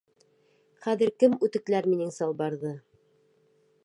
[0.85, 2.73] Хәҙер кем үтекләр минең салбарҙы?